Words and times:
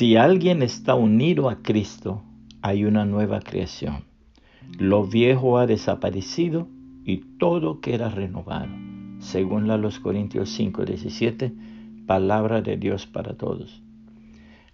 Si 0.00 0.16
alguien 0.16 0.62
está 0.62 0.94
unido 0.94 1.50
a 1.50 1.56
Cristo, 1.56 2.22
hay 2.62 2.86
una 2.86 3.04
nueva 3.04 3.40
creación. 3.40 4.04
Lo 4.78 5.04
viejo 5.06 5.58
ha 5.58 5.66
desaparecido 5.66 6.68
y 7.04 7.18
todo 7.38 7.82
queda 7.82 8.08
renovado. 8.08 8.70
Según 9.18 9.68
la 9.68 9.76
los 9.76 10.00
Corintios 10.00 10.48
5, 10.48 10.86
17, 10.86 11.52
palabra 12.06 12.62
de 12.62 12.78
Dios 12.78 13.06
para 13.06 13.36
todos. 13.36 13.82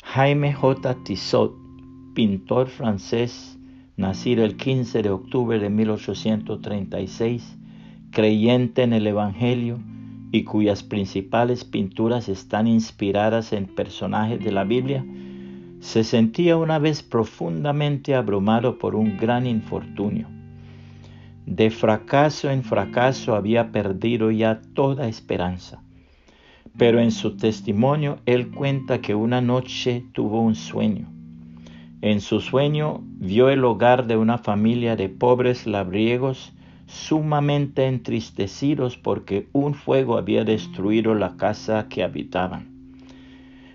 Jaime 0.04 0.52
J. 0.52 0.94
Tissot, 1.02 1.56
pintor 2.14 2.68
francés, 2.68 3.58
nacido 3.96 4.44
el 4.44 4.56
15 4.56 5.02
de 5.02 5.10
octubre 5.10 5.58
de 5.58 5.70
1836, 5.70 7.58
creyente 8.12 8.84
en 8.84 8.92
el 8.92 9.08
Evangelio 9.08 9.80
y 10.36 10.44
cuyas 10.44 10.82
principales 10.82 11.64
pinturas 11.64 12.28
están 12.28 12.66
inspiradas 12.66 13.54
en 13.54 13.66
personajes 13.66 14.38
de 14.44 14.52
la 14.52 14.64
Biblia, 14.64 15.02
se 15.80 16.04
sentía 16.04 16.58
una 16.58 16.78
vez 16.78 17.02
profundamente 17.02 18.14
abrumado 18.14 18.78
por 18.78 18.94
un 18.96 19.16
gran 19.16 19.46
infortunio. 19.46 20.28
De 21.46 21.70
fracaso 21.70 22.50
en 22.50 22.64
fracaso 22.64 23.34
había 23.34 23.72
perdido 23.72 24.30
ya 24.30 24.60
toda 24.74 25.08
esperanza. 25.08 25.82
Pero 26.76 27.00
en 27.00 27.12
su 27.12 27.38
testimonio 27.38 28.18
él 28.26 28.50
cuenta 28.50 29.00
que 29.00 29.14
una 29.14 29.40
noche 29.40 30.04
tuvo 30.12 30.42
un 30.42 30.54
sueño. 30.54 31.08
En 32.02 32.20
su 32.20 32.40
sueño 32.40 33.00
vio 33.02 33.48
el 33.48 33.64
hogar 33.64 34.06
de 34.06 34.18
una 34.18 34.36
familia 34.36 34.96
de 34.96 35.08
pobres 35.08 35.66
labriegos 35.66 36.52
sumamente 36.86 37.86
entristecidos 37.86 38.96
porque 38.96 39.48
un 39.52 39.74
fuego 39.74 40.16
había 40.16 40.44
destruido 40.44 41.14
la 41.14 41.36
casa 41.36 41.88
que 41.88 42.02
habitaban. 42.02 42.68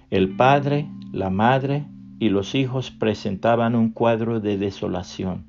El 0.10 0.36
padre, 0.36 0.88
la 1.12 1.30
madre 1.30 1.86
y 2.20 2.30
los 2.30 2.56
hijos 2.56 2.92
presentaban 2.92 3.76
un 3.76 3.92
cuadro 3.92 4.40
de 4.40 4.58
desolación. 4.58 5.46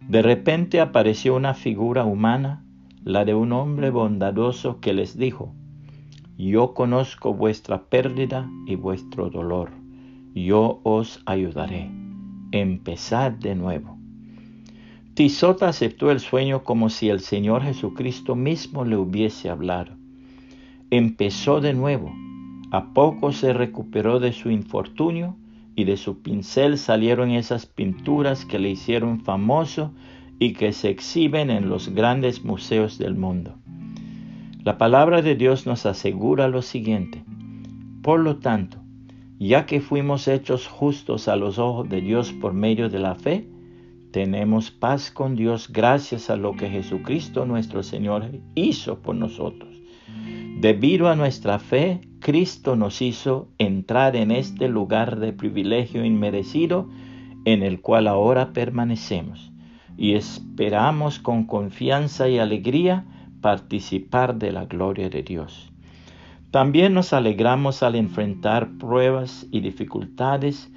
De 0.00 0.22
repente 0.22 0.80
apareció 0.80 1.36
una 1.36 1.54
figura 1.54 2.04
humana, 2.04 2.64
la 3.04 3.24
de 3.24 3.34
un 3.34 3.52
hombre 3.52 3.90
bondadoso 3.90 4.80
que 4.80 4.92
les 4.92 5.16
dijo, 5.16 5.54
Yo 6.38 6.74
conozco 6.74 7.34
vuestra 7.34 7.84
pérdida 7.84 8.50
y 8.66 8.76
vuestro 8.76 9.30
dolor, 9.30 9.70
yo 10.34 10.80
os 10.84 11.22
ayudaré. 11.26 11.90
Empezad 12.52 13.32
de 13.32 13.54
nuevo. 13.54 13.99
Tisota 15.20 15.68
aceptó 15.68 16.10
el 16.10 16.18
sueño 16.18 16.64
como 16.64 16.88
si 16.88 17.10
el 17.10 17.20
Señor 17.20 17.62
Jesucristo 17.62 18.36
mismo 18.36 18.86
le 18.86 18.96
hubiese 18.96 19.50
hablado. 19.50 19.92
Empezó 20.88 21.60
de 21.60 21.74
nuevo. 21.74 22.10
A 22.70 22.94
poco 22.94 23.30
se 23.30 23.52
recuperó 23.52 24.18
de 24.18 24.32
su 24.32 24.50
infortunio 24.50 25.36
y 25.76 25.84
de 25.84 25.98
su 25.98 26.22
pincel 26.22 26.78
salieron 26.78 27.32
esas 27.32 27.66
pinturas 27.66 28.46
que 28.46 28.58
le 28.58 28.70
hicieron 28.70 29.20
famoso 29.20 29.92
y 30.38 30.54
que 30.54 30.72
se 30.72 30.88
exhiben 30.88 31.50
en 31.50 31.68
los 31.68 31.90
grandes 31.90 32.42
museos 32.42 32.96
del 32.96 33.14
mundo. 33.14 33.56
La 34.64 34.78
palabra 34.78 35.20
de 35.20 35.34
Dios 35.34 35.66
nos 35.66 35.84
asegura 35.84 36.48
lo 36.48 36.62
siguiente. 36.62 37.22
Por 38.00 38.20
lo 38.20 38.36
tanto, 38.36 38.78
ya 39.38 39.66
que 39.66 39.82
fuimos 39.82 40.28
hechos 40.28 40.66
justos 40.66 41.28
a 41.28 41.36
los 41.36 41.58
ojos 41.58 41.90
de 41.90 42.00
Dios 42.00 42.32
por 42.32 42.54
medio 42.54 42.88
de 42.88 43.00
la 43.00 43.16
fe, 43.16 43.46
tenemos 44.12 44.70
paz 44.70 45.10
con 45.10 45.36
Dios 45.36 45.72
gracias 45.72 46.30
a 46.30 46.36
lo 46.36 46.56
que 46.56 46.68
Jesucristo 46.68 47.46
nuestro 47.46 47.82
Señor 47.82 48.30
hizo 48.54 49.00
por 49.00 49.14
nosotros. 49.14 49.70
Debido 50.60 51.08
a 51.08 51.16
nuestra 51.16 51.58
fe, 51.58 52.00
Cristo 52.20 52.76
nos 52.76 53.00
hizo 53.00 53.48
entrar 53.58 54.16
en 54.16 54.30
este 54.30 54.68
lugar 54.68 55.18
de 55.18 55.32
privilegio 55.32 56.04
inmerecido 56.04 56.88
en 57.44 57.62
el 57.62 57.80
cual 57.80 58.06
ahora 58.08 58.52
permanecemos 58.52 59.52
y 59.96 60.14
esperamos 60.14 61.18
con 61.18 61.44
confianza 61.44 62.28
y 62.28 62.38
alegría 62.38 63.06
participar 63.40 64.36
de 64.36 64.52
la 64.52 64.66
gloria 64.66 65.08
de 65.08 65.22
Dios. 65.22 65.72
También 66.50 66.94
nos 66.94 67.12
alegramos 67.12 67.82
al 67.82 67.94
enfrentar 67.94 68.76
pruebas 68.76 69.46
y 69.50 69.60
dificultades 69.60 70.70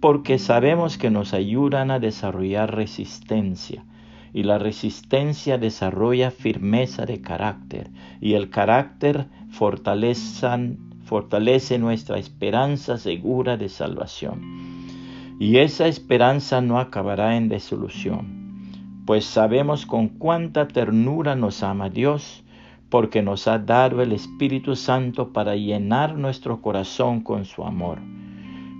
porque 0.00 0.38
sabemos 0.38 0.96
que 0.96 1.10
nos 1.10 1.34
ayudan 1.34 1.90
a 1.90 1.98
desarrollar 1.98 2.74
resistencia 2.74 3.84
y 4.32 4.44
la 4.44 4.58
resistencia 4.58 5.58
desarrolla 5.58 6.30
firmeza 6.30 7.04
de 7.04 7.20
carácter 7.20 7.90
y 8.20 8.32
el 8.34 8.48
carácter 8.50 9.26
fortalece 9.50 10.48
nuestra 11.78 12.18
esperanza 12.18 12.96
segura 12.96 13.56
de 13.56 13.68
salvación. 13.68 14.40
Y 15.38 15.58
esa 15.58 15.86
esperanza 15.86 16.60
no 16.60 16.78
acabará 16.78 17.36
en 17.36 17.48
desolución, 17.48 19.02
pues 19.06 19.24
sabemos 19.24 19.86
con 19.86 20.08
cuánta 20.08 20.68
ternura 20.68 21.34
nos 21.34 21.62
ama 21.62 21.88
Dios, 21.88 22.44
porque 22.90 23.22
nos 23.22 23.48
ha 23.48 23.58
dado 23.58 24.02
el 24.02 24.12
Espíritu 24.12 24.76
Santo 24.76 25.32
para 25.32 25.56
llenar 25.56 26.16
nuestro 26.16 26.60
corazón 26.60 27.20
con 27.20 27.44
su 27.44 27.64
amor. 27.64 27.98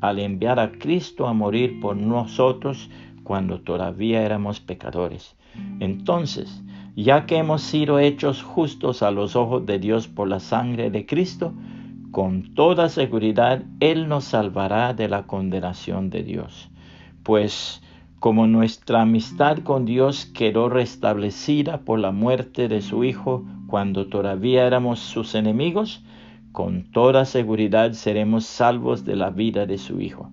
al 0.00 0.18
enviar 0.18 0.58
a 0.58 0.72
Cristo 0.72 1.26
a 1.26 1.32
morir 1.32 1.80
por 1.80 1.96
nosotros 1.96 2.90
cuando 3.22 3.60
todavía 3.60 4.22
éramos 4.22 4.60
pecadores. 4.60 5.36
Entonces, 5.80 6.62
ya 6.96 7.26
que 7.26 7.36
hemos 7.36 7.62
sido 7.62 7.98
hechos 7.98 8.42
justos 8.42 9.02
a 9.02 9.10
los 9.10 9.36
ojos 9.36 9.66
de 9.66 9.78
Dios 9.78 10.08
por 10.08 10.28
la 10.28 10.40
sangre 10.40 10.90
de 10.90 11.06
Cristo, 11.06 11.52
con 12.10 12.54
toda 12.54 12.88
seguridad 12.88 13.62
Él 13.78 14.08
nos 14.08 14.24
salvará 14.24 14.94
de 14.94 15.08
la 15.08 15.26
condenación 15.26 16.10
de 16.10 16.22
Dios. 16.22 16.70
Pues 17.22 17.82
como 18.18 18.46
nuestra 18.46 19.02
amistad 19.02 19.58
con 19.58 19.84
Dios 19.86 20.26
quedó 20.26 20.68
restablecida 20.68 21.78
por 21.78 21.98
la 21.98 22.10
muerte 22.10 22.68
de 22.68 22.82
su 22.82 23.04
Hijo 23.04 23.44
cuando 23.66 24.08
todavía 24.08 24.66
éramos 24.66 24.98
sus 24.98 25.34
enemigos, 25.34 26.02
con 26.52 26.84
toda 26.90 27.24
seguridad 27.24 27.92
seremos 27.92 28.44
salvos 28.44 29.04
de 29.04 29.16
la 29.16 29.30
vida 29.30 29.66
de 29.66 29.78
su 29.78 30.00
Hijo. 30.00 30.30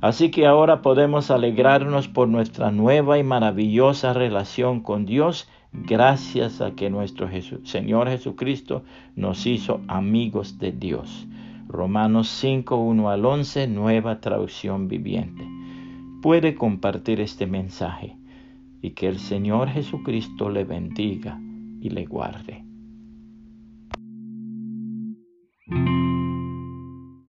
Así 0.00 0.30
que 0.30 0.46
ahora 0.46 0.82
podemos 0.82 1.30
alegrarnos 1.30 2.08
por 2.08 2.28
nuestra 2.28 2.70
nueva 2.70 3.18
y 3.18 3.22
maravillosa 3.22 4.12
relación 4.12 4.80
con 4.80 5.06
Dios 5.06 5.48
gracias 5.72 6.60
a 6.60 6.72
que 6.72 6.90
nuestro 6.90 7.28
Señor 7.64 8.08
Jesucristo 8.08 8.82
nos 9.16 9.46
hizo 9.46 9.80
amigos 9.88 10.58
de 10.58 10.72
Dios. 10.72 11.26
Romanos 11.68 12.28
5, 12.28 12.76
1 12.76 13.10
al 13.10 13.24
11, 13.24 13.66
nueva 13.68 14.20
traducción 14.20 14.88
viviente. 14.88 15.44
Puede 16.22 16.54
compartir 16.54 17.20
este 17.20 17.46
mensaje 17.46 18.16
y 18.82 18.90
que 18.90 19.08
el 19.08 19.18
Señor 19.18 19.68
Jesucristo 19.70 20.50
le 20.50 20.64
bendiga 20.64 21.40
y 21.80 21.90
le 21.90 22.04
guarde. 22.04 22.63